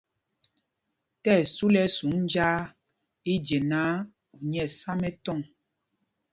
[1.21, 2.59] Tí ɛsu lɛ́ ɛsum njāā
[3.31, 3.89] i je náǎ,
[4.33, 5.39] u nyɛ̄ɛ̄ sá mɛtɔŋ.